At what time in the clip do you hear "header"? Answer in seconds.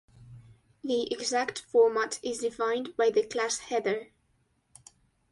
3.59-4.07